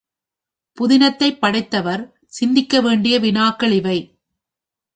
புதினத்தைப் 0.77 1.39
படைத்தவர் 1.39 2.03
சிந்திக்க 2.25 2.81
வேண்டிய 2.81 3.19
வினாக்கள் 3.19 3.71
இவை. 3.71 3.97